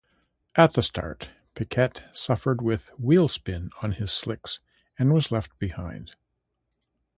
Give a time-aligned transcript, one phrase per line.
[0.55, 4.59] At the start, Piquet suffered with wheelspin on his slicks
[4.97, 6.15] and was left behind.